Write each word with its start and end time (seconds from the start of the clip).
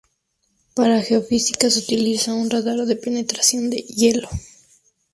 Para 0.73 1.03
geofísica 1.03 1.69
se 1.69 1.77
utiliza 1.77 2.33
un 2.33 2.49
radar 2.49 2.87
de 2.87 2.95
penetración 2.95 3.69
de 3.69 3.77
hielo. 3.83 4.29